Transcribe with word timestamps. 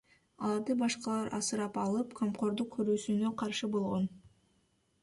Аларды 0.45 0.75
башкалар 0.79 1.29
асырап 1.39 1.77
алып, 1.83 2.17
камкордук 2.23 2.73
көрүүсүнө 2.79 3.35
каршы 3.45 3.73
болгон. 3.79 4.11